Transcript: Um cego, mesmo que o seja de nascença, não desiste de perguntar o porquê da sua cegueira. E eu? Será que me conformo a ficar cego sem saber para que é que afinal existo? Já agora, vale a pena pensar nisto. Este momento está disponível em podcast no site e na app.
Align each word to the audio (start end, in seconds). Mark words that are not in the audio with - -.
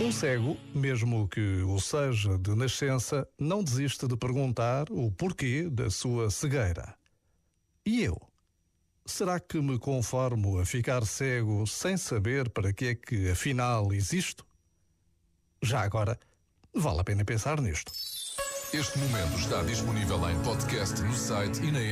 Um 0.00 0.12
cego, 0.12 0.58
mesmo 0.74 1.26
que 1.28 1.62
o 1.62 1.80
seja 1.80 2.36
de 2.36 2.54
nascença, 2.54 3.26
não 3.38 3.64
desiste 3.64 4.06
de 4.06 4.16
perguntar 4.18 4.90
o 4.90 5.10
porquê 5.10 5.70
da 5.70 5.88
sua 5.88 6.30
cegueira. 6.30 6.94
E 7.86 8.02
eu? 8.02 8.20
Será 9.06 9.40
que 9.40 9.62
me 9.62 9.78
conformo 9.78 10.58
a 10.58 10.66
ficar 10.66 11.06
cego 11.06 11.66
sem 11.66 11.96
saber 11.96 12.50
para 12.50 12.72
que 12.74 12.88
é 12.88 12.94
que 12.94 13.30
afinal 13.30 13.94
existo? 13.94 14.44
Já 15.62 15.80
agora, 15.80 16.18
vale 16.74 17.00
a 17.00 17.04
pena 17.04 17.24
pensar 17.24 17.62
nisto. 17.62 17.90
Este 18.74 18.98
momento 18.98 19.38
está 19.38 19.62
disponível 19.62 20.28
em 20.28 20.38
podcast 20.42 21.00
no 21.00 21.14
site 21.14 21.62
e 21.62 21.72
na 21.72 21.80
app. 21.80 21.90